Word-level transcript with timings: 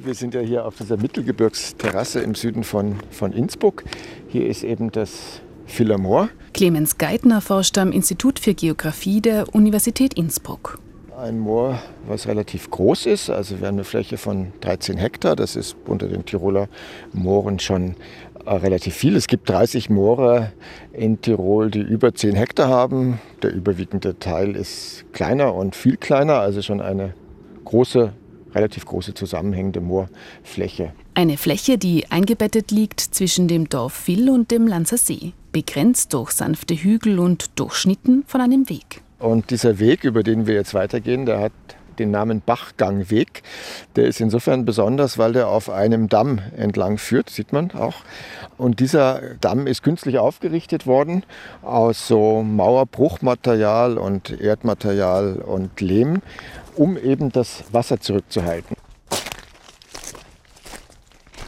Wir 0.00 0.14
sind 0.14 0.32
ja 0.32 0.40
hier 0.40 0.64
auf 0.64 0.76
dieser 0.76 0.96
Mittelgebirgsterrasse 0.96 2.20
im 2.20 2.36
Süden 2.36 2.62
von, 2.62 2.96
von 3.10 3.32
Innsbruck. 3.32 3.82
Hier 4.28 4.46
ist 4.46 4.62
eben 4.62 4.92
das 4.92 5.40
Philomor. 5.66 6.28
Clemens 6.54 6.98
Geithner 6.98 7.40
forscht 7.40 7.76
am 7.78 7.90
Institut 7.90 8.38
für 8.38 8.54
Geographie 8.54 9.20
der 9.20 9.52
Universität 9.52 10.14
Innsbruck. 10.14 10.78
Ein 11.20 11.40
Moor, 11.40 11.82
was 12.06 12.28
relativ 12.28 12.70
groß 12.70 13.06
ist. 13.06 13.28
Also 13.28 13.58
wir 13.58 13.66
haben 13.66 13.74
eine 13.74 13.82
Fläche 13.82 14.18
von 14.18 14.52
13 14.60 14.98
Hektar. 14.98 15.34
Das 15.34 15.56
ist 15.56 15.76
unter 15.84 16.06
den 16.06 16.24
Tiroler 16.24 16.68
Mooren 17.12 17.58
schon 17.58 17.96
äh, 18.46 18.54
relativ 18.54 18.94
viel. 18.94 19.16
Es 19.16 19.26
gibt 19.26 19.48
30 19.48 19.90
Moore 19.90 20.52
in 20.92 21.20
Tirol, 21.20 21.72
die 21.72 21.80
über 21.80 22.14
10 22.14 22.36
Hektar 22.36 22.68
haben. 22.68 23.18
Der 23.42 23.52
überwiegende 23.52 24.16
Teil 24.20 24.54
ist 24.54 25.06
kleiner 25.12 25.56
und 25.56 25.74
viel 25.74 25.96
kleiner, 25.96 26.34
also 26.34 26.62
schon 26.62 26.80
eine 26.80 27.14
große 27.64 28.12
relativ 28.58 28.84
große 28.84 29.14
zusammenhängende 29.14 29.80
Moorfläche. 29.80 30.92
Eine 31.14 31.36
Fläche, 31.36 31.78
die 31.78 32.10
eingebettet 32.10 32.70
liegt 32.70 33.00
zwischen 33.00 33.48
dem 33.48 33.68
Dorf 33.68 33.94
Vill 34.06 34.28
und 34.28 34.50
dem 34.50 34.66
Lanzer 34.66 34.98
See, 34.98 35.32
begrenzt 35.52 36.12
durch 36.12 36.32
sanfte 36.32 36.74
Hügel 36.74 37.18
und 37.18 37.58
durchschnitten 37.58 38.24
von 38.26 38.40
einem 38.40 38.68
Weg. 38.68 39.00
Und 39.18 39.50
dieser 39.50 39.78
Weg, 39.78 40.04
über 40.04 40.22
den 40.22 40.46
wir 40.46 40.54
jetzt 40.54 40.74
weitergehen, 40.74 41.26
der 41.26 41.40
hat 41.40 41.52
den 41.98 42.10
Namen 42.10 42.42
Bachgangweg. 42.44 43.42
Der 43.96 44.06
ist 44.06 44.20
insofern 44.20 44.64
besonders, 44.64 45.18
weil 45.18 45.32
der 45.32 45.48
auf 45.48 45.68
einem 45.68 46.08
Damm 46.08 46.40
entlang 46.56 46.98
führt, 46.98 47.30
sieht 47.30 47.52
man 47.52 47.72
auch. 47.72 47.96
Und 48.56 48.80
dieser 48.80 49.20
Damm 49.40 49.66
ist 49.66 49.82
künstlich 49.82 50.18
aufgerichtet 50.18 50.86
worden 50.86 51.24
aus 51.62 52.06
so 52.08 52.42
Mauerbruchmaterial 52.42 53.98
und 53.98 54.40
Erdmaterial 54.40 55.36
und 55.36 55.80
Lehm 55.80 56.22
um 56.78 56.96
eben 56.96 57.30
das 57.30 57.64
Wasser 57.72 58.00
zurückzuhalten. 58.00 58.76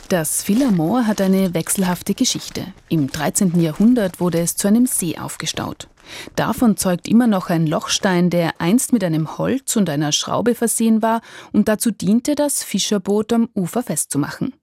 Das 0.09 0.43
Philharmoor 0.43 1.07
hat 1.07 1.21
eine 1.21 1.55
wechselhafte 1.55 2.15
Geschichte. 2.15 2.74
Im 2.88 3.13
13. 3.13 3.60
Jahrhundert 3.60 4.18
wurde 4.18 4.40
es 4.40 4.57
zu 4.57 4.66
einem 4.66 4.87
See 4.87 5.16
aufgestaut. 5.16 5.88
Davon 6.35 6.77
zeugt 6.77 7.07
immer 7.07 7.29
noch 7.29 7.49
ein 7.49 7.65
Lochstein, 7.65 8.29
der 8.29 8.60
einst 8.60 8.93
mit 8.93 9.05
einem 9.05 9.38
Holz 9.38 9.77
und 9.77 9.88
einer 9.88 10.10
Schraube 10.10 10.57
versehen 10.57 11.01
war 11.01 11.21
und 11.52 11.68
dazu 11.68 11.93
diente, 11.93 12.35
das 12.35 12.65
Fischerboot 12.65 13.33
am 13.33 13.49
Ufer 13.55 13.85
festzumachen. 13.85 14.55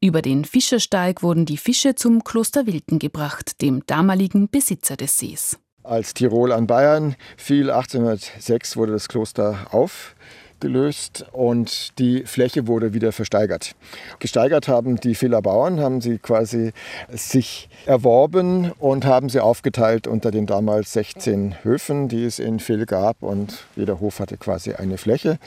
Über 0.00 0.22
den 0.22 0.46
Fischersteig 0.46 1.22
wurden 1.22 1.44
die 1.44 1.58
Fische 1.58 1.94
zum 1.94 2.24
Kloster 2.24 2.66
Wilken 2.66 2.98
gebracht, 2.98 3.60
dem 3.60 3.84
damaligen 3.84 4.48
Besitzer 4.48 4.96
des 4.96 5.18
Sees. 5.18 5.58
Als 5.88 6.12
Tirol 6.12 6.52
an 6.52 6.66
Bayern 6.66 7.16
fiel. 7.38 7.70
1806 7.70 8.76
wurde 8.76 8.92
das 8.92 9.08
Kloster 9.08 9.68
auf 9.70 10.14
gelöst 10.60 11.26
und 11.32 11.98
die 11.98 12.24
Fläche 12.24 12.66
wurde 12.66 12.94
wieder 12.94 13.12
versteigert. 13.12 13.74
Gesteigert 14.18 14.68
haben 14.68 14.96
die 14.96 15.20
Villa 15.20 15.40
Bauern, 15.40 15.80
haben 15.80 16.00
sie 16.00 16.18
quasi 16.18 16.72
sich 17.08 17.68
erworben 17.86 18.72
und 18.78 19.04
haben 19.04 19.28
sie 19.28 19.40
aufgeteilt 19.40 20.06
unter 20.06 20.30
den 20.30 20.46
damals 20.46 20.92
16 20.92 21.62
Höfen, 21.62 22.08
die 22.08 22.24
es 22.24 22.38
in 22.38 22.58
Vill 22.60 22.86
gab 22.86 23.22
und 23.22 23.64
jeder 23.76 24.00
Hof 24.00 24.20
hatte 24.20 24.36
quasi 24.36 24.74
eine 24.74 24.98
Fläche. 24.98 25.38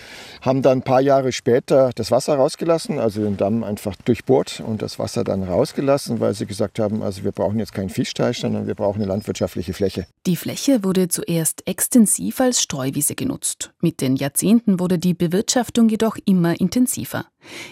Haben 0.42 0.62
dann 0.62 0.80
ein 0.80 0.84
paar 0.84 1.02
Jahre 1.02 1.32
später 1.32 1.92
das 1.96 2.12
Wasser 2.12 2.36
rausgelassen, 2.36 3.00
also 3.00 3.22
den 3.22 3.38
Damm 3.38 3.64
einfach 3.64 3.96
durchbohrt 3.98 4.62
und 4.66 4.82
das 4.82 5.00
Wasser 5.00 5.24
dann 5.24 5.44
rausgelassen, 5.44 6.20
weil 6.20 6.34
sie 6.34 6.46
gesagt 6.46 6.80
haben, 6.80 7.02
also 7.02 7.24
wir 7.24 7.32
brauchen 7.32 7.60
jetzt 7.60 7.74
keinen 7.74 7.90
Fischteich, 7.90 8.40
sondern 8.40 8.68
wir 8.68 8.76
brauchen 8.76 9.02
eine 9.02 9.12
landwirtschaftliche 9.12 9.74
Fläche. 9.74 10.06
Die 10.26 10.36
Fläche 10.36 10.84
wurde 10.84 11.08
zuerst 11.08 11.68
extensiv 11.68 12.40
als 12.40 12.62
Streuwiese 12.62 13.16
genutzt. 13.16 13.72
Mit 13.82 14.02
den 14.02 14.16
Jahrzehnten 14.16 14.80
wurde 14.80 14.98
die 15.02 15.14
Bewirtschaftung 15.14 15.90
jedoch 15.90 16.18
immer 16.26 16.60
intensiver. 16.60 17.26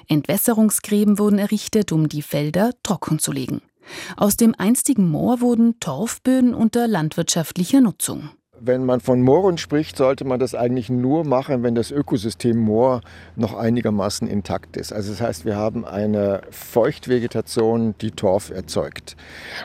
Entwässerungsgräben 0.07 1.17
wurden 1.17 1.39
errichtet, 1.39 1.91
um 1.91 2.09
die 2.09 2.21
Felder 2.21 2.71
trocken 2.83 3.19
zu 3.19 3.31
legen. 3.31 3.61
Aus 4.17 4.35
dem 4.37 4.53
einstigen 4.57 5.09
Moor 5.09 5.41
wurden 5.41 5.79
Torfböden 5.79 6.53
unter 6.53 6.87
landwirtschaftlicher 6.87 7.81
Nutzung. 7.81 8.29
Wenn 8.61 8.85
man 8.85 8.99
von 8.99 9.21
Mooren 9.21 9.57
spricht, 9.57 9.95
sollte 9.95 10.25
man 10.25 10.39
das 10.39 10.53
eigentlich 10.53 10.89
nur 10.89 11.23
machen, 11.23 11.63
wenn 11.63 11.75
das 11.75 11.91
Ökosystem 11.91 12.57
Moor 12.57 13.01
noch 13.35 13.53
einigermaßen 13.53 14.27
intakt 14.27 14.75
ist. 14.75 14.91
Also 14.91 15.11
das 15.11 15.21
heißt, 15.21 15.45
wir 15.45 15.55
haben 15.55 15.85
eine 15.85 16.41
Feuchtvegetation, 16.51 17.95
die 18.01 18.11
Torf 18.11 18.49
erzeugt. 18.49 19.15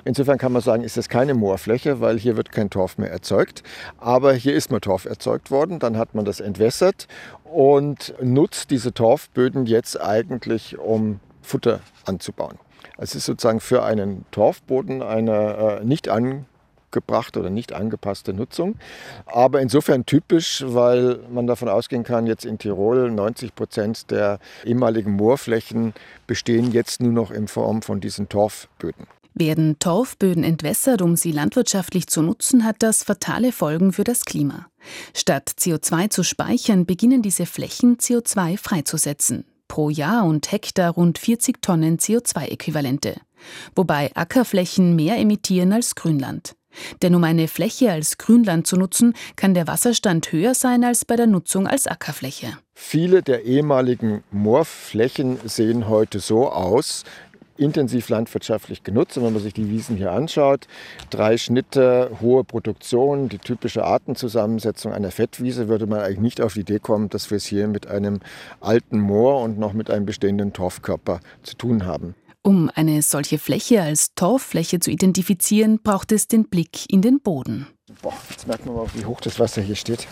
Insofern 0.04 0.38
kann 0.38 0.52
man 0.52 0.62
sagen, 0.62 0.84
ist 0.84 0.96
das 0.96 1.08
keine 1.08 1.34
Moorfläche, 1.34 2.00
weil 2.00 2.18
hier 2.18 2.36
wird 2.36 2.52
kein 2.52 2.70
Torf 2.70 2.98
mehr 2.98 3.10
erzeugt. 3.10 3.62
Aber 3.98 4.32
hier 4.32 4.54
ist 4.54 4.70
mal 4.70 4.80
Torf 4.80 5.06
erzeugt 5.06 5.50
worden, 5.50 5.78
dann 5.78 5.96
hat 5.98 6.14
man 6.14 6.24
das 6.24 6.40
entwässert 6.40 7.08
und 7.44 8.14
nutzt 8.22 8.70
diese 8.70 8.92
Torfböden 8.92 9.66
jetzt 9.66 10.00
eigentlich, 10.00 10.78
um 10.78 11.20
Futter 11.42 11.80
anzubauen. 12.04 12.58
Es 12.96 13.14
ist 13.14 13.26
sozusagen 13.26 13.60
für 13.60 13.82
einen 13.82 14.24
Torfboden 14.30 15.02
eine 15.02 15.80
äh, 15.80 15.84
nicht 15.84 16.08
an 16.08 16.46
gebracht 16.94 17.36
oder 17.36 17.50
nicht 17.50 17.74
angepasste 17.74 18.32
Nutzung. 18.32 18.76
Aber 19.26 19.60
insofern 19.60 20.06
typisch, 20.06 20.64
weil 20.66 21.20
man 21.30 21.46
davon 21.46 21.68
ausgehen 21.68 22.04
kann, 22.04 22.26
jetzt 22.26 22.46
in 22.46 22.56
Tirol 22.56 23.10
90 23.10 23.54
Prozent 23.54 24.10
der 24.10 24.38
ehemaligen 24.64 25.12
Moorflächen 25.12 25.92
bestehen 26.26 26.72
jetzt 26.72 27.02
nur 27.02 27.12
noch 27.12 27.30
in 27.30 27.48
Form 27.48 27.82
von 27.82 28.00
diesen 28.00 28.30
Torfböden. 28.30 29.06
Werden 29.36 29.80
Torfböden 29.80 30.44
entwässert, 30.44 31.02
um 31.02 31.16
sie 31.16 31.32
landwirtschaftlich 31.32 32.06
zu 32.06 32.22
nutzen, 32.22 32.64
hat 32.64 32.76
das 32.78 33.02
fatale 33.02 33.50
Folgen 33.50 33.92
für 33.92 34.04
das 34.04 34.24
Klima. 34.24 34.68
Statt 35.12 35.50
CO2 35.58 36.08
zu 36.08 36.22
speichern, 36.22 36.86
beginnen 36.86 37.20
diese 37.20 37.44
Flächen 37.44 37.96
CO2 37.96 38.56
freizusetzen. 38.56 39.44
Pro 39.66 39.90
Jahr 39.90 40.24
und 40.24 40.52
Hektar 40.52 40.92
rund 40.92 41.18
40 41.18 41.60
Tonnen 41.60 41.98
CO2-Äquivalente. 41.98 43.16
Wobei 43.74 44.12
Ackerflächen 44.14 44.94
mehr 44.94 45.18
emittieren 45.18 45.72
als 45.72 45.96
Grünland. 45.96 46.54
Denn 47.02 47.14
um 47.14 47.24
eine 47.24 47.48
Fläche 47.48 47.90
als 47.90 48.18
Grünland 48.18 48.66
zu 48.66 48.76
nutzen, 48.76 49.14
kann 49.36 49.54
der 49.54 49.66
Wasserstand 49.66 50.32
höher 50.32 50.54
sein 50.54 50.84
als 50.84 51.04
bei 51.04 51.16
der 51.16 51.26
Nutzung 51.26 51.66
als 51.66 51.86
Ackerfläche. 51.86 52.56
Viele 52.74 53.22
der 53.22 53.44
ehemaligen 53.44 54.24
Moorflächen 54.30 55.38
sehen 55.44 55.88
heute 55.88 56.18
so 56.18 56.50
aus, 56.50 57.04
intensiv 57.56 58.08
landwirtschaftlich 58.08 58.82
genutzt. 58.82 59.16
Und 59.16 59.24
wenn 59.24 59.32
man 59.32 59.42
sich 59.42 59.54
die 59.54 59.70
Wiesen 59.70 59.96
hier 59.96 60.12
anschaut, 60.12 60.66
drei 61.10 61.36
Schnitte, 61.36 62.10
hohe 62.20 62.44
Produktion, 62.44 63.28
die 63.28 63.38
typische 63.38 63.84
Artenzusammensetzung 63.84 64.92
einer 64.92 65.10
Fettwiese, 65.10 65.68
würde 65.68 65.86
man 65.86 66.00
eigentlich 66.00 66.20
nicht 66.20 66.40
auf 66.40 66.54
die 66.54 66.60
Idee 66.60 66.78
kommen, 66.78 67.08
dass 67.08 67.30
wir 67.30 67.36
es 67.36 67.46
hier 67.46 67.68
mit 67.68 67.86
einem 67.86 68.20
alten 68.60 68.98
Moor 68.98 69.42
und 69.42 69.58
noch 69.58 69.72
mit 69.72 69.90
einem 69.90 70.06
bestehenden 70.06 70.52
Torfkörper 70.52 71.20
zu 71.42 71.56
tun 71.56 71.86
haben. 71.86 72.14
Um 72.46 72.70
eine 72.74 73.00
solche 73.00 73.38
Fläche 73.38 73.80
als 73.80 74.14
Torffläche 74.14 74.78
zu 74.78 74.90
identifizieren, 74.90 75.80
braucht 75.82 76.12
es 76.12 76.28
den 76.28 76.44
Blick 76.44 76.92
in 76.92 77.00
den 77.00 77.20
Boden. 77.20 77.66
Boah, 78.02 78.12
jetzt 78.28 78.46
merkt 78.46 78.66
man 78.66 78.74
mal, 78.74 78.86
wie 78.92 79.06
hoch 79.06 79.22
das 79.22 79.40
Wasser 79.40 79.62
hier 79.62 79.76
steht. 79.76 80.06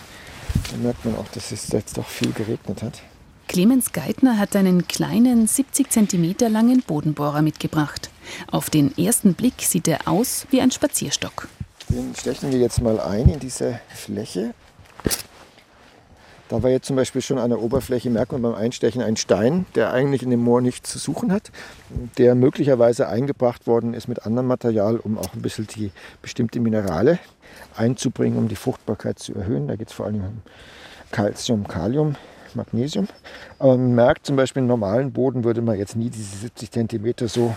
Da 0.71 0.79
merkt 0.79 1.05
man 1.05 1.15
auch, 1.17 1.29
dass 1.29 1.53
es 1.53 1.69
jetzt 1.69 1.99
doch 1.99 2.07
viel 2.07 2.33
geregnet 2.33 2.83
hat. 2.83 3.03
Clemens 3.49 3.93
Geithner 3.93 4.39
hat 4.39 4.57
einen 4.57 4.89
kleinen, 4.89 5.47
70 5.47 5.91
cm 5.91 6.37
langen 6.51 6.81
Bodenbohrer 6.81 7.43
mitgebracht. 7.43 8.09
Auf 8.51 8.71
den 8.71 8.97
ersten 8.97 9.35
Blick 9.35 9.61
sieht 9.61 9.87
er 9.87 10.09
aus 10.09 10.47
wie 10.49 10.63
ein 10.63 10.71
Spazierstock. 10.71 11.49
Den 11.91 12.15
stechen 12.15 12.51
wir 12.51 12.59
jetzt 12.59 12.81
mal 12.81 12.99
ein 12.99 13.29
in 13.29 13.41
diese 13.41 13.79
Fläche. 13.95 14.55
Da 16.53 16.63
war 16.63 16.69
jetzt 16.69 16.87
zum 16.87 16.97
Beispiel 16.97 17.23
schon 17.23 17.39
an 17.39 17.49
der 17.49 17.63
Oberfläche, 17.63 18.11
merkt 18.11 18.33
man 18.33 18.43
beim 18.43 18.55
Einstechen, 18.55 19.01
ein 19.01 19.17
Stein, 19.17 19.65
der 19.75 19.91
eigentlich 19.95 20.23
in 20.23 20.29
dem 20.29 20.41
Moor 20.41 20.61
nichts 20.61 20.91
zu 20.91 20.99
suchen 20.99 21.33
hat, 21.33 21.51
der 22.19 22.35
möglicherweise 22.35 23.09
eingebracht 23.09 23.67
worden 23.67 23.95
ist 23.95 24.07
mit 24.07 24.27
anderem 24.27 24.49
Material, 24.49 24.99
um 24.99 25.17
auch 25.17 25.33
ein 25.33 25.41
bisschen 25.41 25.67
die 25.67 25.93
bestimmte 26.21 26.61
Minerale 26.61 27.19
einzubringen, 27.75 28.37
um 28.37 28.49
die 28.49 28.57
Fruchtbarkeit 28.57 29.19
zu 29.19 29.35
erhöhen. 29.35 29.67
Da 29.67 29.77
geht 29.77 29.89
es 29.89 29.95
vor 29.95 30.05
allem 30.05 30.17
um 30.17 30.43
Calcium, 31.11 31.67
Kalium, 31.67 32.17
Magnesium. 32.53 33.09
Aber 33.59 33.79
man 33.79 33.95
merkt 33.95 34.27
zum 34.27 34.37
Beispiel, 34.37 34.61
im 34.61 34.69
normalen 34.69 35.11
Boden 35.11 35.45
würde 35.45 35.63
man 35.63 35.79
jetzt 35.79 35.97
nie 35.97 36.11
diese 36.11 36.37
70 36.37 36.71
cm 36.71 37.29
so 37.29 37.57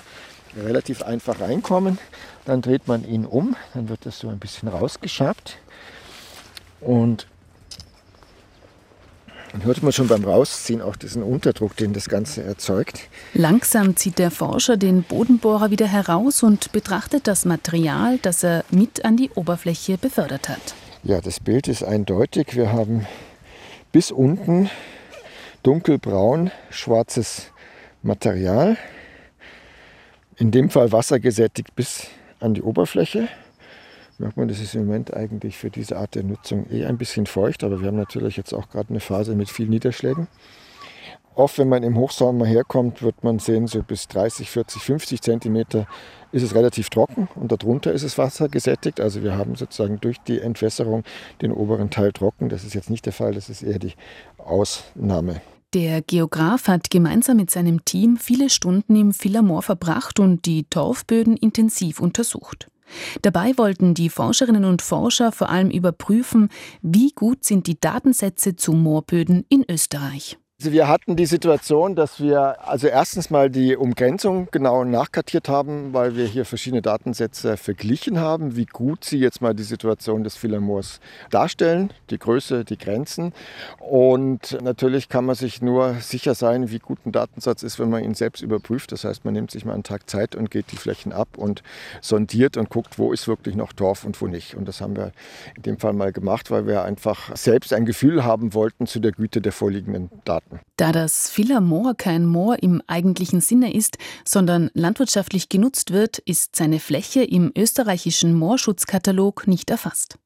relativ 0.55 1.03
einfach 1.03 1.41
reinkommen. 1.41 1.97
Dann 2.45 2.61
dreht 2.61 2.87
man 2.87 3.05
ihn 3.05 3.25
um, 3.25 3.57
dann 3.73 3.89
wird 3.89 4.05
das 4.05 4.19
so 4.19 4.29
ein 4.29 4.39
bisschen 4.39 4.69
rausgeschabt. 4.69 5.57
Und 6.79 7.27
dann 9.55 9.63
hört 9.63 9.81
man 9.83 9.93
schon 9.93 10.09
beim 10.09 10.25
Rausziehen 10.25 10.81
auch 10.81 10.97
diesen 10.97 11.23
Unterdruck, 11.23 11.77
den 11.77 11.93
das 11.93 12.09
Ganze 12.09 12.43
erzeugt. 12.43 13.07
Langsam 13.33 13.95
zieht 13.95 14.19
der 14.19 14.29
Forscher 14.29 14.75
den 14.75 15.03
Bodenbohrer 15.03 15.71
wieder 15.71 15.87
heraus 15.87 16.43
und 16.43 16.73
betrachtet 16.73 17.25
das 17.25 17.45
Material, 17.45 18.19
das 18.21 18.43
er 18.43 18.65
mit 18.69 19.05
an 19.05 19.15
die 19.15 19.29
Oberfläche 19.29 19.97
befördert 19.97 20.49
hat. 20.49 20.75
Ja, 21.03 21.21
das 21.21 21.39
Bild 21.39 21.69
ist 21.69 21.85
eindeutig. 21.85 22.57
Wir 22.57 22.73
haben 22.73 23.07
bis 23.93 24.11
unten 24.11 24.69
dunkelbraun 25.63 26.51
schwarzes 26.69 27.43
Material. 28.03 28.75
In 30.35 30.51
dem 30.51 30.69
Fall 30.69 30.91
wassergesättigt 30.91 31.73
bis 31.77 32.07
an 32.41 32.55
die 32.55 32.61
Oberfläche 32.61 33.29
merkt 34.19 34.37
man, 34.37 34.47
das 34.47 34.59
ist 34.59 34.75
im 34.75 34.85
Moment 34.85 35.13
eigentlich 35.13 35.57
für 35.57 35.69
diese 35.69 35.97
Art 35.97 36.15
der 36.15 36.23
Nutzung 36.23 36.65
eh 36.69 36.85
ein 36.85 36.97
bisschen 36.97 37.25
feucht, 37.25 37.63
aber 37.63 37.81
wir 37.81 37.87
haben 37.87 37.97
natürlich 37.97 38.37
jetzt 38.37 38.53
auch 38.53 38.69
gerade 38.69 38.89
eine 38.89 38.99
Phase 38.99 39.35
mit 39.35 39.49
vielen 39.49 39.69
Niederschlägen. 39.69 40.27
Oft, 41.35 41.59
wenn 41.59 41.67
man 41.67 41.83
im 41.83 41.97
Hochsommer 41.97 42.45
herkommt, 42.45 43.01
wird 43.01 43.25
man 43.25 43.39
sehen, 43.39 43.67
so 43.67 43.83
bis 43.83 44.07
30, 44.07 44.49
40, 44.49 44.81
50 44.81 45.21
Zentimeter 45.21 45.85
ist 46.31 46.43
es 46.43 46.55
relativ 46.55 46.89
trocken 46.89 47.27
und 47.35 47.51
darunter 47.51 47.91
ist 47.91 48.05
das 48.05 48.17
Wasser 48.17 48.47
gesättigt. 48.47 49.01
Also 49.01 49.21
wir 49.21 49.37
haben 49.37 49.55
sozusagen 49.55 49.99
durch 49.99 50.17
die 50.21 50.39
Entwässerung 50.39 51.03
den 51.41 51.51
oberen 51.51 51.89
Teil 51.89 52.13
trocken. 52.13 52.47
Das 52.47 52.63
ist 52.63 52.73
jetzt 52.73 52.89
nicht 52.89 53.05
der 53.05 53.13
Fall, 53.13 53.33
das 53.33 53.49
ist 53.49 53.63
eher 53.63 53.79
die 53.79 53.93
Ausnahme. 54.37 55.41
Der 55.73 56.01
Geograf 56.01 56.69
hat 56.69 56.89
gemeinsam 56.89 57.35
mit 57.35 57.51
seinem 57.51 57.83
Team 57.83 58.15
viele 58.15 58.49
Stunden 58.49 58.95
im 58.95 59.11
Philomor 59.11 59.61
verbracht 59.61 60.21
und 60.21 60.45
die 60.45 60.63
Torfböden 60.63 61.35
intensiv 61.35 61.99
untersucht. 61.99 62.69
Dabei 63.21 63.57
wollten 63.57 63.93
die 63.93 64.09
Forscherinnen 64.09 64.65
und 64.65 64.81
Forscher 64.81 65.31
vor 65.31 65.49
allem 65.49 65.69
überprüfen, 65.69 66.49
wie 66.81 67.11
gut 67.11 67.43
sind 67.43 67.67
die 67.67 67.79
Datensätze 67.79 68.55
zu 68.55 68.73
Moorböden 68.73 69.45
in 69.49 69.65
Österreich. 69.69 70.37
Also 70.65 70.71
wir 70.71 70.87
hatten 70.87 71.17
die 71.17 71.25
Situation, 71.25 71.95
dass 71.95 72.21
wir 72.21 72.67
also 72.67 72.87
erstens 72.87 73.29
mal 73.29 73.49
die 73.49 73.75
Umgrenzung 73.75 74.47
genau 74.51 74.85
nachkartiert 74.85 75.49
haben, 75.49 75.93
weil 75.93 76.15
wir 76.15 76.25
hier 76.25 76.45
verschiedene 76.45 76.81
Datensätze 76.81 77.57
verglichen 77.57 78.19
haben, 78.19 78.55
wie 78.55 78.65
gut 78.65 79.03
sie 79.03 79.19
jetzt 79.19 79.41
mal 79.41 79.53
die 79.53 79.63
Situation 79.63 80.23
des 80.23 80.37
Philomors 80.37 81.01
darstellen, 81.29 81.91
die 82.09 82.17
Größe, 82.17 82.63
die 82.63 82.77
Grenzen. 82.77 83.33
Und 83.79 84.57
natürlich 84.61 85.09
kann 85.09 85.25
man 85.25 85.35
sich 85.35 85.61
nur 85.61 85.95
sicher 85.95 86.35
sein, 86.35 86.71
wie 86.71 86.79
gut 86.79 87.05
ein 87.05 87.11
Datensatz 87.11 87.61
ist, 87.61 87.77
wenn 87.77 87.89
man 87.89 88.05
ihn 88.05 88.15
selbst 88.15 88.41
überprüft. 88.41 88.93
Das 88.93 89.03
heißt, 89.03 89.25
man 89.25 89.33
nimmt 89.33 89.51
sich 89.51 89.65
mal 89.65 89.73
einen 89.73 89.83
Tag 89.83 90.09
Zeit 90.09 90.35
und 90.35 90.51
geht 90.51 90.71
die 90.71 90.77
Flächen 90.77 91.11
ab 91.11 91.27
und 91.37 91.63
sondiert 91.99 92.55
und 92.55 92.69
guckt, 92.69 92.97
wo 92.97 93.11
ist 93.11 93.27
wirklich 93.27 93.55
noch 93.55 93.73
Torf 93.73 94.05
und 94.05 94.19
wo 94.21 94.27
nicht. 94.27 94.55
Und 94.55 94.69
das 94.69 94.79
haben 94.79 94.95
wir 94.95 95.11
in 95.57 95.63
dem 95.63 95.79
Fall 95.79 95.93
mal 95.93 96.13
gemacht, 96.13 96.49
weil 96.49 96.65
wir 96.65 96.85
einfach 96.85 97.35
selbst 97.35 97.73
ein 97.73 97.85
Gefühl 97.85 98.23
haben 98.23 98.53
wollten 98.53 98.87
zu 98.87 99.01
der 99.01 99.11
Güte 99.11 99.41
der 99.41 99.51
vorliegenden 99.51 100.09
Daten. 100.23 100.54
Da 100.77 100.91
das 100.91 101.35
Villa 101.37 101.61
Moor 101.61 101.95
kein 101.95 102.25
Moor 102.25 102.61
im 102.61 102.81
eigentlichen 102.87 103.41
Sinne 103.41 103.73
ist, 103.73 103.97
sondern 104.25 104.69
landwirtschaftlich 104.73 105.49
genutzt 105.49 105.91
wird, 105.91 106.19
ist 106.19 106.55
seine 106.55 106.79
Fläche 106.79 107.23
im 107.23 107.51
österreichischen 107.57 108.33
Moorschutzkatalog 108.33 109.47
nicht 109.47 109.69
erfasst. 109.69 110.17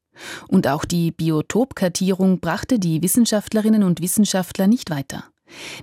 Und 0.48 0.66
auch 0.66 0.84
die 0.84 1.12
Biotopkartierung 1.12 2.40
brachte 2.40 2.78
die 2.78 3.02
Wissenschaftlerinnen 3.02 3.82
und 3.82 4.00
Wissenschaftler 4.00 4.66
nicht 4.66 4.90
weiter. 4.90 5.24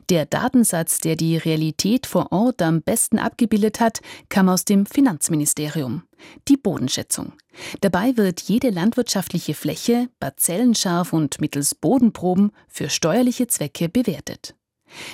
Der 0.10 0.26
Datensatz, 0.26 1.00
der 1.00 1.16
die 1.16 1.38
Realität 1.38 2.06
vor 2.06 2.32
Ort 2.32 2.62
am 2.62 2.82
besten 2.82 3.20
abgebildet 3.20 3.80
hat, 3.80 4.00
kam 4.30 4.50
aus 4.50 4.66
dem 4.66 4.86
Finanzministerium. 4.86 6.04
Die 6.48 6.58
Bodenschätzung. 6.58 7.34
Dabei 7.82 8.18
wird 8.18 8.42
jede 8.42 8.70
landwirtschaftliche 8.70 9.54
Fläche 9.54 10.10
parzellenscharf 10.20 11.14
und 11.14 11.42
mittels 11.42 11.76
Bodenproben 11.76 12.52
für 12.68 12.90
steuerliche 12.90 13.48
Zwecke 13.48 13.90
bewertet. 13.90 14.56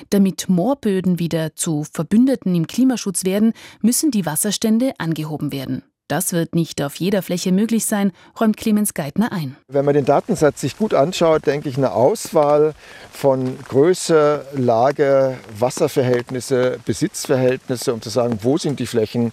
Damit 0.10 0.50
Moorböden 0.50 1.20
wieder 1.20 1.56
zu 1.56 1.84
Verbündeten 1.92 2.56
im 2.56 2.68
Klimaschutz 2.68 3.26
werden, 3.26 3.54
müssen 3.82 4.12
die 4.12 4.26
Wasserstände 4.26 4.94
angehoben 5.00 5.52
werden. 5.52 5.84
Das 6.10 6.34
wird 6.34 6.54
nicht 6.54 6.82
auf 6.82 6.96
jeder 6.96 7.22
Fläche 7.22 7.54
möglich 7.54 7.86
sein, 7.86 8.12
räumt 8.38 8.58
Clemens 8.58 8.94
Geithner 8.94 9.32
ein. 9.32 9.56
Wenn 9.70 9.86
man 9.86 9.94
den 9.94 10.04
Datensatz 10.04 10.60
sich 10.60 10.78
gut 10.78 10.94
anschaut, 10.94 11.46
denke 11.46 11.70
ich, 11.70 11.78
eine 11.78 11.94
Auswahl 11.94 12.74
von 13.12 13.58
Größe, 13.70 14.46
Lage, 14.54 15.38
Wasserverhältnisse, 15.58 16.80
Besitzverhältnisse, 16.86 17.94
um 17.94 18.02
zu 18.02 18.10
sagen, 18.10 18.40
wo 18.42 18.58
sind 18.58 18.82
die 18.82 18.86
Flächen, 18.86 19.32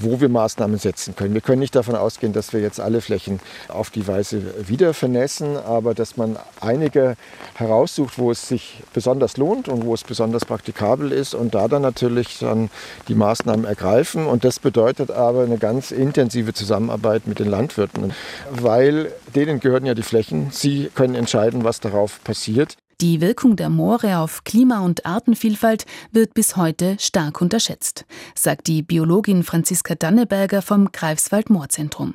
wo 0.00 0.18
wir 0.18 0.30
Maßnahmen 0.30 0.78
setzen 0.78 1.14
können. 1.14 1.34
Wir 1.34 1.42
können 1.42 1.58
nicht 1.58 1.76
davon 1.76 1.94
ausgehen, 1.94 2.32
dass 2.32 2.54
wir 2.54 2.60
jetzt 2.60 2.80
alle 2.80 3.02
Flächen 3.02 3.38
auf 3.68 3.90
die 3.90 4.08
Weise 4.08 4.68
wieder 4.68 4.94
vernässen, 4.94 5.58
aber 5.58 5.92
dass 5.92 6.16
man 6.16 6.38
einige 6.62 7.16
heraussucht, 7.56 8.18
wo 8.18 8.30
es 8.30 8.48
sich 8.48 8.82
besonders 8.94 9.36
lohnt 9.36 9.68
und 9.68 9.84
wo 9.84 9.92
es 9.92 10.02
besonders 10.02 10.46
praktikabel 10.46 11.12
ist 11.12 11.34
und 11.34 11.54
da 11.54 11.68
dann 11.68 11.82
natürlich 11.82 12.38
dann 12.38 12.70
die 13.08 13.14
Maßnahmen 13.14 13.66
ergreifen. 13.66 14.24
Und 14.24 14.44
das 14.44 14.58
bedeutet 14.58 15.10
aber 15.10 15.42
eine 15.42 15.58
ganz 15.58 15.92
intensive 16.06 16.52
Zusammenarbeit 16.54 17.26
mit 17.26 17.38
den 17.38 17.48
Landwirten, 17.48 18.12
weil 18.50 19.12
denen 19.34 19.60
gehören 19.60 19.86
ja 19.86 19.94
die 19.94 20.02
Flächen. 20.02 20.48
Sie 20.50 20.90
können 20.94 21.14
entscheiden, 21.14 21.64
was 21.64 21.80
darauf 21.80 22.22
passiert. 22.24 22.76
Die 23.02 23.20
Wirkung 23.20 23.56
der 23.56 23.68
Moore 23.68 24.18
auf 24.18 24.44
Klima- 24.44 24.80
und 24.80 25.04
Artenvielfalt 25.04 25.84
wird 26.12 26.32
bis 26.32 26.56
heute 26.56 26.96
stark 26.98 27.42
unterschätzt, 27.42 28.06
sagt 28.34 28.68
die 28.68 28.82
Biologin 28.82 29.42
Franziska 29.42 29.94
Danneberger 29.94 30.62
vom 30.62 30.90
Greifswald 30.92 31.50
Moorzentrum. 31.50 32.14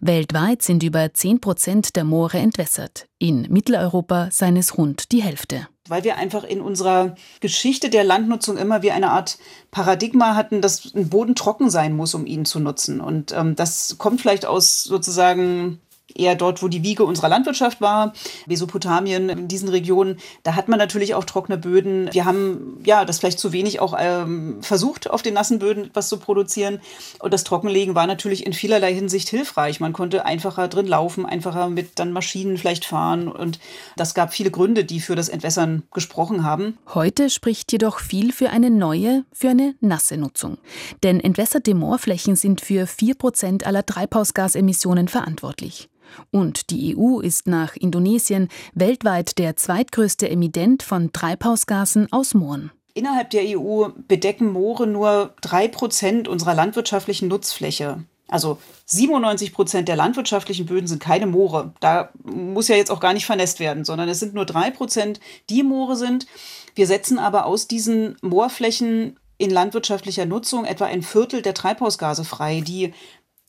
Weltweit 0.00 0.62
sind 0.62 0.82
über 0.82 1.12
10 1.12 1.40
Prozent 1.40 1.96
der 1.96 2.04
Moore 2.04 2.38
entwässert. 2.38 3.06
In 3.18 3.46
Mitteleuropa 3.50 4.28
seien 4.30 4.56
es 4.56 4.76
rund 4.78 5.12
die 5.12 5.22
Hälfte 5.22 5.68
weil 5.88 6.04
wir 6.04 6.16
einfach 6.16 6.44
in 6.44 6.60
unserer 6.60 7.14
Geschichte 7.40 7.90
der 7.90 8.04
Landnutzung 8.04 8.56
immer 8.56 8.82
wie 8.82 8.90
eine 8.90 9.10
Art 9.10 9.38
Paradigma 9.70 10.34
hatten, 10.34 10.60
dass 10.60 10.94
ein 10.94 11.08
Boden 11.08 11.34
trocken 11.34 11.70
sein 11.70 11.94
muss, 11.94 12.14
um 12.14 12.26
ihn 12.26 12.44
zu 12.44 12.60
nutzen. 12.60 13.00
Und 13.00 13.32
ähm, 13.32 13.56
das 13.56 13.96
kommt 13.98 14.20
vielleicht 14.20 14.46
aus 14.46 14.84
sozusagen 14.84 15.80
eher 16.18 16.34
dort, 16.34 16.62
wo 16.62 16.68
die 16.68 16.82
Wiege 16.82 17.04
unserer 17.04 17.28
Landwirtschaft 17.28 17.80
war, 17.80 18.12
Mesopotamien, 18.46 19.28
in 19.28 19.48
diesen 19.48 19.68
Regionen, 19.68 20.18
da 20.42 20.54
hat 20.54 20.68
man 20.68 20.78
natürlich 20.78 21.14
auch 21.14 21.24
trockene 21.24 21.58
Böden. 21.58 22.08
Wir 22.12 22.24
haben 22.24 22.80
ja 22.84 23.04
das 23.04 23.18
vielleicht 23.18 23.38
zu 23.38 23.52
wenig 23.52 23.80
auch 23.80 23.94
ähm, 23.98 24.58
versucht, 24.62 25.10
auf 25.10 25.22
den 25.22 25.34
nassen 25.34 25.58
Böden 25.58 25.86
etwas 25.86 26.08
zu 26.08 26.18
produzieren. 26.18 26.80
Und 27.20 27.32
das 27.32 27.44
Trockenlegen 27.44 27.94
war 27.94 28.06
natürlich 28.06 28.46
in 28.46 28.52
vielerlei 28.52 28.94
Hinsicht 28.94 29.28
hilfreich. 29.28 29.80
Man 29.80 29.92
konnte 29.92 30.24
einfacher 30.24 30.68
drin 30.68 30.86
laufen, 30.86 31.26
einfacher 31.26 31.68
mit 31.68 31.98
dann 31.98 32.12
Maschinen 32.12 32.58
vielleicht 32.58 32.84
fahren. 32.84 33.28
Und 33.28 33.58
das 33.96 34.14
gab 34.14 34.32
viele 34.32 34.50
Gründe, 34.50 34.84
die 34.84 35.00
für 35.00 35.16
das 35.16 35.28
Entwässern 35.28 35.82
gesprochen 35.92 36.44
haben. 36.44 36.78
Heute 36.94 37.30
spricht 37.30 37.72
jedoch 37.72 38.00
viel 38.00 38.32
für 38.32 38.50
eine 38.50 38.70
neue, 38.70 39.24
für 39.32 39.50
eine 39.50 39.74
nasse 39.80 40.16
Nutzung. 40.16 40.58
Denn 41.02 41.20
entwässerte 41.20 41.74
Moorflächen 41.74 42.36
sind 42.36 42.60
für 42.60 42.84
4% 42.84 43.64
aller 43.64 43.84
Treibhausgasemissionen 43.84 45.08
verantwortlich. 45.08 45.88
Und 46.30 46.70
die 46.70 46.96
EU 46.96 47.20
ist 47.20 47.46
nach 47.46 47.76
Indonesien 47.76 48.48
weltweit 48.74 49.38
der 49.38 49.56
zweitgrößte 49.56 50.28
Emittent 50.28 50.82
von 50.82 51.12
Treibhausgasen 51.12 52.12
aus 52.12 52.34
Mooren. 52.34 52.70
Innerhalb 52.94 53.30
der 53.30 53.42
EU 53.58 53.88
bedecken 54.08 54.52
Moore 54.52 54.86
nur 54.86 55.34
drei 55.42 55.68
Prozent 55.68 56.28
unserer 56.28 56.54
landwirtschaftlichen 56.54 57.28
Nutzfläche. 57.28 58.04
Also 58.28 58.58
97 58.86 59.52
Prozent 59.52 59.88
der 59.88 59.96
landwirtschaftlichen 59.96 60.66
Böden 60.66 60.86
sind 60.86 61.00
keine 61.00 61.26
Moore. 61.26 61.72
Da 61.80 62.10
muss 62.24 62.68
ja 62.68 62.76
jetzt 62.76 62.90
auch 62.90 63.00
gar 63.00 63.12
nicht 63.12 63.26
vernässt 63.26 63.60
werden, 63.60 63.84
sondern 63.84 64.08
es 64.08 64.18
sind 64.18 64.34
nur 64.34 64.46
drei 64.46 64.70
Prozent, 64.70 65.20
die 65.50 65.62
Moore 65.62 65.96
sind. 65.96 66.26
Wir 66.74 66.86
setzen 66.86 67.18
aber 67.18 67.46
aus 67.46 67.68
diesen 67.68 68.16
Moorflächen 68.22 69.18
in 69.38 69.50
landwirtschaftlicher 69.50 70.26
Nutzung 70.26 70.64
etwa 70.64 70.86
ein 70.86 71.02
Viertel 71.02 71.42
der 71.42 71.54
Treibhausgase 71.54 72.24
frei, 72.24 72.62
die 72.62 72.94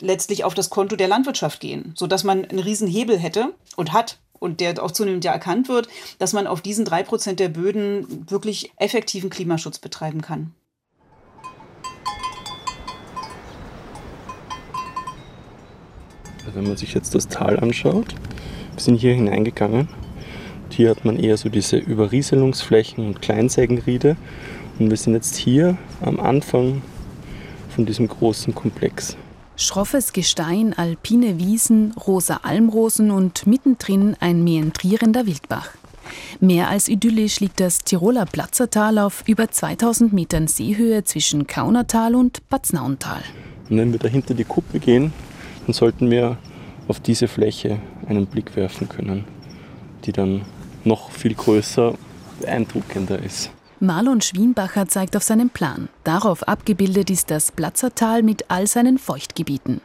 letztlich 0.01 0.43
auf 0.43 0.53
das 0.53 0.69
Konto 0.69 0.95
der 0.95 1.07
Landwirtschaft 1.07 1.59
gehen, 1.59 1.93
sodass 1.95 2.23
man 2.23 2.45
einen 2.45 2.59
riesen 2.59 2.87
Hebel 2.87 3.17
hätte 3.17 3.53
und 3.75 3.93
hat 3.93 4.19
und 4.39 4.59
der 4.59 4.81
auch 4.83 4.91
zunehmend 4.91 5.25
ja 5.25 5.31
erkannt 5.31 5.69
wird, 5.69 5.87
dass 6.19 6.33
man 6.33 6.47
auf 6.47 6.61
diesen 6.61 6.85
drei 6.85 7.03
Prozent 7.03 7.39
der 7.39 7.49
Böden 7.49 8.29
wirklich 8.29 8.71
effektiven 8.77 9.29
Klimaschutz 9.29 9.79
betreiben 9.79 10.21
kann. 10.21 10.53
Wenn 16.53 16.67
man 16.67 16.77
sich 16.77 16.93
jetzt 16.93 17.13
das 17.13 17.27
Tal 17.27 17.59
anschaut, 17.59 18.15
wir 18.73 18.81
sind 18.81 18.95
hier 18.95 19.13
hineingegangen. 19.13 19.89
Hier 20.69 20.91
hat 20.91 21.03
man 21.03 21.17
eher 21.17 21.35
so 21.37 21.49
diese 21.49 21.77
Überrieselungsflächen 21.77 23.05
und 23.05 23.21
Kleinsägenriede. 23.21 24.15
Und 24.79 24.89
wir 24.89 24.97
sind 24.97 25.13
jetzt 25.13 25.35
hier 25.35 25.77
am 26.01 26.19
Anfang 26.19 26.81
von 27.69 27.85
diesem 27.85 28.07
großen 28.07 28.55
Komplex. 28.55 29.17
Schroffes 29.59 30.13
Gestein, 30.13 30.73
alpine 30.77 31.39
Wiesen, 31.39 31.91
rosa 31.93 32.41
Almrosen 32.43 33.09
und 33.09 33.47
mittendrin 33.47 34.15
ein 34.19 34.43
meandrierender 34.43 35.25
Wildbach. 35.25 35.69
Mehr 36.39 36.69
als 36.69 36.87
idyllisch 36.87 37.39
liegt 37.39 37.59
das 37.59 37.79
Tiroler 37.79 38.25
Platzertal 38.25 38.99
auf 38.99 39.23
über 39.27 39.49
2000 39.49 40.13
Metern 40.13 40.45
Seehöhe 40.45 41.03
zwischen 41.05 41.47
Kaunertal 41.47 42.13
und 42.13 42.47
Batznauntal. 42.49 43.23
Und 43.67 43.77
wenn 43.79 43.91
wir 43.91 43.99
da 43.99 44.07
hinter 44.07 44.35
die 44.35 44.43
Kuppe 44.43 44.79
gehen, 44.79 45.11
dann 45.65 45.73
sollten 45.73 46.11
wir 46.11 46.37
auf 46.87 46.99
diese 46.99 47.27
Fläche 47.27 47.79
einen 48.05 48.27
Blick 48.27 48.55
werfen 48.55 48.87
können, 48.87 49.25
die 50.05 50.11
dann 50.11 50.43
noch 50.83 51.09
viel 51.09 51.33
größer, 51.33 51.95
beeindruckender 52.39 53.23
ist. 53.23 53.49
Marlon 53.79 54.21
Schwienbacher 54.21 54.87
zeigt 54.87 55.15
auf 55.15 55.23
seinen 55.23 55.51
Plan. 55.51 55.87
Darauf 56.03 56.47
abgebildet 56.47 57.11
ist 57.11 57.29
das 57.29 57.51
Platzertal 57.51 58.23
mit 58.23 58.45
all 58.49 58.65
seinen 58.65 58.97
Feuchtgebieten. 58.97 59.81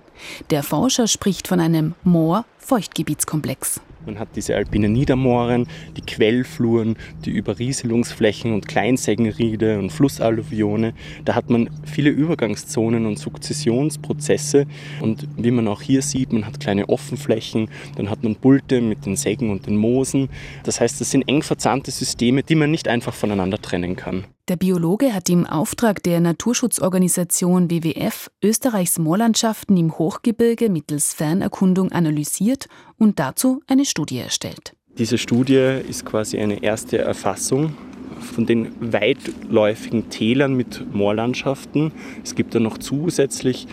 Der 0.50 0.62
Forscher 0.62 1.06
spricht 1.06 1.46
von 1.46 1.60
einem 1.60 1.94
Moor-Feuchtgebietskomplex. 2.02 3.80
Man 4.06 4.18
hat 4.18 4.28
diese 4.36 4.56
alpinen 4.56 4.92
Niedermooren, 4.92 5.66
die 5.96 6.00
Quellfluren, 6.00 6.96
die 7.24 7.30
Überrieselungsflächen 7.30 8.52
und 8.52 8.66
Kleinsägenriede 8.66 9.78
und 9.78 9.90
Flussalluvione. 9.90 10.94
Da 11.24 11.34
hat 11.34 11.50
man 11.50 11.70
viele 11.84 12.10
Übergangszonen 12.10 13.06
und 13.06 13.18
Sukzessionsprozesse. 13.18 14.66
Und 15.00 15.28
wie 15.36 15.50
man 15.50 15.68
auch 15.68 15.82
hier 15.82 16.02
sieht, 16.02 16.32
man 16.32 16.46
hat 16.46 16.60
kleine 16.60 16.88
Offenflächen, 16.88 17.68
dann 17.96 18.10
hat 18.10 18.22
man 18.24 18.34
Bulte 18.34 18.80
mit 18.80 19.06
den 19.06 19.16
Sägen 19.16 19.50
und 19.50 19.66
den 19.66 19.76
Moosen. 19.76 20.28
Das 20.64 20.80
heißt, 20.80 21.00
das 21.00 21.10
sind 21.10 21.28
eng 21.28 21.42
verzahnte 21.42 21.90
Systeme, 21.90 22.42
die 22.42 22.54
man 22.54 22.70
nicht 22.70 22.88
einfach 22.88 23.14
voneinander 23.14 23.60
trennen 23.60 23.96
kann. 23.96 24.24
Der 24.48 24.56
Biologe 24.56 25.14
hat 25.14 25.28
im 25.28 25.46
Auftrag 25.46 26.02
der 26.02 26.18
Naturschutzorganisation 26.18 27.70
WWF 27.70 28.28
Österreichs 28.42 28.98
Moorlandschaften 28.98 29.76
im 29.76 29.96
Hochgebirge 29.96 30.68
mittels 30.68 31.14
Fernerkundung 31.14 31.92
analysiert 31.92 32.66
und 32.98 33.20
dazu 33.20 33.60
eine 33.68 33.84
Studie 33.84 34.18
erstellt. 34.18 34.74
Diese 34.98 35.16
Studie 35.16 35.80
ist 35.88 36.04
quasi 36.04 36.38
eine 36.38 36.60
erste 36.60 36.98
Erfassung 36.98 37.76
von 38.18 38.44
den 38.44 38.72
weitläufigen 38.80 40.10
Tälern 40.10 40.54
mit 40.54 40.92
Moorlandschaften. 40.92 41.92
Es 42.24 42.34
gibt 42.34 42.56
dann 42.56 42.64
noch 42.64 42.78
zusätzlich 42.78 43.68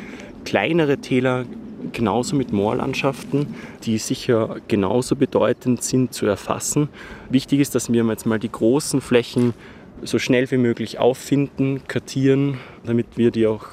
kleinere 0.46 1.00
Täler, 1.00 1.46
genauso 1.94 2.36
mit 2.36 2.54
Moorlandschaften, 2.54 3.56
die 3.86 3.98
sicher 3.98 4.58
genauso 4.68 5.16
bedeutend 5.16 5.84
sind 5.84 6.14
zu 6.14 6.28
erfassen. 6.28 6.90
Wichtig 7.32 7.60
ist, 7.60 7.74
dass 7.74 7.92
wir 7.92 8.06
jetzt 8.06 8.28
mal 8.28 8.38
die 8.38 8.52
großen 8.52 9.02
Flächen 9.02 9.56
so 10.04 10.20
schnell 10.20 10.50
wie 10.52 10.58
möglich 10.58 11.00
auffinden, 11.00 11.82
kartieren, 11.88 12.58
damit 12.86 13.18
wir 13.18 13.32
die 13.32 13.48
auch 13.48 13.66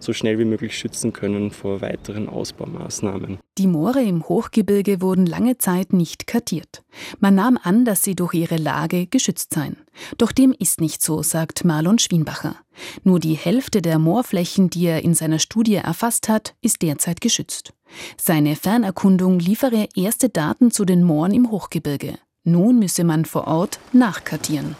so 0.00 0.12
schnell 0.12 0.38
wie 0.38 0.44
möglich 0.44 0.76
schützen 0.76 1.12
können 1.12 1.50
vor 1.50 1.80
weiteren 1.80 2.28
Ausbaumaßnahmen. 2.28 3.38
Die 3.58 3.66
Moore 3.66 4.02
im 4.02 4.26
Hochgebirge 4.26 5.02
wurden 5.02 5.26
lange 5.26 5.58
Zeit 5.58 5.92
nicht 5.92 6.26
kartiert. 6.26 6.82
Man 7.18 7.34
nahm 7.34 7.58
an, 7.62 7.84
dass 7.84 8.02
sie 8.02 8.14
durch 8.14 8.34
ihre 8.34 8.56
Lage 8.56 9.06
geschützt 9.06 9.52
seien. 9.52 9.76
Doch 10.16 10.32
dem 10.32 10.54
ist 10.58 10.80
nicht 10.80 11.02
so, 11.02 11.22
sagt 11.22 11.64
Marlon 11.64 11.98
Schwienbacher. 11.98 12.56
Nur 13.04 13.20
die 13.20 13.34
Hälfte 13.34 13.82
der 13.82 13.98
Moorflächen, 13.98 14.70
die 14.70 14.86
er 14.86 15.04
in 15.04 15.14
seiner 15.14 15.38
Studie 15.38 15.74
erfasst 15.74 16.28
hat, 16.28 16.54
ist 16.62 16.80
derzeit 16.80 17.20
geschützt. 17.20 17.74
Seine 18.16 18.56
Fernerkundung 18.56 19.38
liefere 19.38 19.88
erste 19.94 20.30
Daten 20.30 20.70
zu 20.70 20.84
den 20.86 21.02
Mooren 21.02 21.34
im 21.34 21.50
Hochgebirge. 21.50 22.14
Nun 22.44 22.78
müsse 22.78 23.04
man 23.04 23.26
vor 23.26 23.46
Ort 23.46 23.80
nachkartieren. 23.92 24.76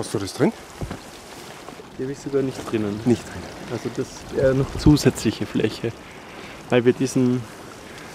Hast 0.00 0.14
du 0.14 0.18
das 0.18 0.32
drin? 0.32 0.50
Hier 1.98 2.06
habe 2.06 2.12
ich 2.12 2.18
sogar 2.18 2.40
nicht 2.40 2.56
drinnen. 2.72 2.98
Nicht 3.04 3.22
drin. 3.22 3.42
Also 3.70 3.90
das 3.94 4.06
wäre 4.34 4.54
noch 4.54 4.74
zusätzliche 4.78 5.44
Fläche, 5.44 5.92
weil 6.70 6.86
wir 6.86 6.94
diesen, 6.94 7.42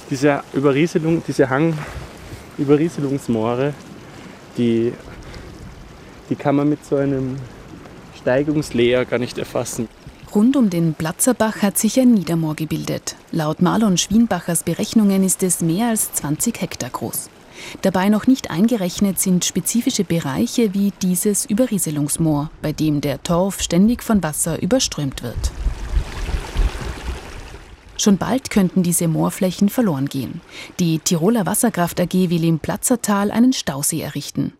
diese 0.09 0.41
Überrieselung, 0.53 1.21
diese 1.27 1.47
Hang-Überrieselungsmoore, 1.47 3.75
die, 4.57 4.93
die 6.27 6.35
kann 6.35 6.55
man 6.55 6.69
mit 6.69 6.83
so 6.83 6.95
einem 6.95 7.35
Steigungsleer 8.17 9.05
gar 9.05 9.19
nicht 9.19 9.37
erfassen. 9.37 9.87
Rund 10.33 10.57
um 10.57 10.71
den 10.71 10.95
Platzerbach 10.95 11.61
hat 11.61 11.77
sich 11.77 11.99
ein 11.99 12.15
Niedermoor 12.15 12.55
gebildet. 12.55 13.15
Laut 13.31 13.61
Marlon 13.61 13.99
Schwienbachers 13.99 14.63
Berechnungen 14.63 15.23
ist 15.23 15.43
es 15.43 15.61
mehr 15.61 15.89
als 15.89 16.11
20 16.13 16.61
Hektar 16.61 16.89
groß. 16.89 17.29
Dabei 17.81 18.09
noch 18.09 18.27
nicht 18.27 18.51
eingerechnet 18.51 19.19
sind 19.19 19.45
spezifische 19.45 20.03
Bereiche 20.03 20.73
wie 20.73 20.91
dieses 21.01 21.45
Überrieselungsmoor, 21.45 22.51
bei 22.61 22.73
dem 22.73 23.01
der 23.01 23.21
Torf 23.23 23.61
ständig 23.61 24.03
von 24.03 24.23
Wasser 24.23 24.61
überströmt 24.61 25.23
wird. 25.23 25.51
Schon 27.97 28.17
bald 28.17 28.49
könnten 28.49 28.83
diese 28.83 29.07
Moorflächen 29.07 29.69
verloren 29.69 30.07
gehen. 30.07 30.41
Die 30.79 30.99
Tiroler 30.99 31.45
Wasserkraft 31.45 31.99
AG 31.99 32.13
will 32.13 32.43
im 32.43 32.59
Platzertal 32.59 33.31
einen 33.31 33.53
Stausee 33.53 34.01
errichten. 34.01 34.53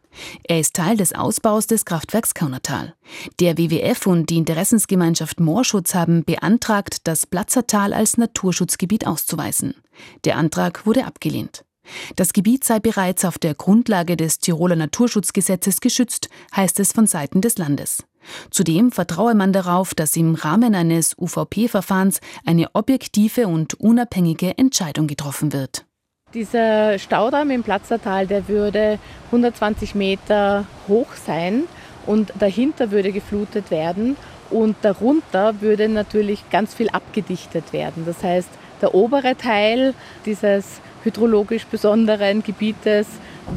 Er 0.43 0.61
ist 0.61 0.73
Teil 0.73 0.95
des 0.95 1.13
Ausbaus 1.13 1.67
des 1.67 1.83
Kraftwerks 1.83 2.33
Kaunertal. 2.33 2.95
Der 3.41 3.57
WWF 3.57 4.07
und 4.07 4.29
die 4.29 4.37
Interessensgemeinschaft 4.37 5.41
Moorschutz 5.41 5.93
haben 5.93 6.23
beantragt, 6.23 6.99
das 7.05 7.25
Platzertal 7.25 7.93
als 7.93 8.17
Naturschutzgebiet 8.17 9.05
auszuweisen. 9.05 9.75
Der 10.23 10.37
Antrag 10.37 10.85
wurde 10.85 11.05
abgelehnt. 11.05 11.65
Das 12.15 12.33
Gebiet 12.33 12.63
sei 12.63 12.79
bereits 12.79 13.25
auf 13.25 13.37
der 13.37 13.53
Grundlage 13.53 14.17
des 14.17 14.39
Tiroler 14.39 14.75
Naturschutzgesetzes 14.75 15.81
geschützt, 15.81 16.29
heißt 16.55 16.79
es 16.79 16.91
von 16.91 17.07
Seiten 17.07 17.41
des 17.41 17.57
Landes. 17.57 18.03
Zudem 18.49 18.91
vertraue 18.91 19.35
man 19.35 19.53
darauf, 19.53 19.93
dass 19.93 20.15
im 20.15 20.35
Rahmen 20.35 20.75
eines 20.75 21.15
UVP-Verfahrens 21.17 22.21
eine 22.45 22.69
objektive 22.73 23.47
und 23.47 23.75
unabhängige 23.75 24.57
Entscheidung 24.57 25.07
getroffen 25.07 25.53
wird. 25.53 25.85
Dieser 26.33 26.99
Staudamm 26.99 27.49
im 27.51 27.63
Platzertal, 27.63 28.27
der 28.27 28.47
würde 28.47 28.99
120 29.27 29.95
Meter 29.95 30.65
hoch 30.87 31.13
sein 31.25 31.63
und 32.05 32.33
dahinter 32.37 32.91
würde 32.91 33.11
geflutet 33.11 33.71
werden 33.71 34.17
und 34.49 34.75
darunter 34.81 35.61
würde 35.61 35.87
natürlich 35.87 36.49
ganz 36.49 36.73
viel 36.73 36.89
abgedichtet 36.89 37.71
werden. 37.73 38.03
Das 38.05 38.21
heißt, 38.23 38.49
der 38.81 38.93
obere 38.93 39.35
Teil 39.37 39.93
dieses 40.25 40.81
hydrologisch 41.05 41.65
besonderen 41.65 42.43
Gebietes 42.43 43.07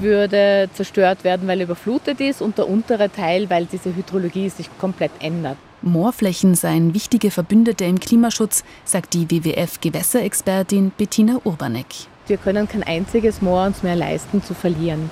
würde 0.00 0.68
zerstört 0.74 1.24
werden, 1.24 1.48
weil 1.48 1.60
er 1.60 1.64
überflutet 1.64 2.20
ist 2.20 2.42
und 2.42 2.58
der 2.58 2.68
untere 2.68 3.10
Teil, 3.10 3.50
weil 3.50 3.66
diese 3.66 3.94
Hydrologie 3.94 4.50
sich 4.50 4.68
komplett 4.78 5.12
ändert. 5.18 5.56
Moorflächen 5.82 6.54
seien 6.54 6.94
wichtige 6.94 7.30
Verbündete 7.30 7.84
im 7.84 7.98
Klimaschutz, 8.00 8.64
sagt 8.84 9.14
die 9.14 9.30
WWF-Gewässerexpertin 9.30 10.92
Bettina 10.96 11.40
Urbanek. 11.44 11.86
Wir 12.26 12.36
können 12.36 12.68
kein 12.68 12.82
einziges 12.82 13.40
Moor 13.40 13.66
uns 13.66 13.82
mehr 13.82 13.96
leisten 13.96 14.42
zu 14.42 14.54
verlieren. 14.54 15.10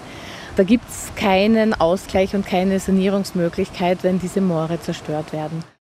Da 0.57 0.62
gibt 0.64 0.88
es 0.88 1.12
keinen 1.16 1.75
Ausgleich 1.75 2.35
und 2.35 2.47
keine 2.47 2.81
Sanierungsmöglichkeit, 2.81 3.99
wenn 4.02 4.19
diese 4.19 4.40
Moore 4.40 4.81
zerstört 4.81 5.33
werden. 5.33 5.62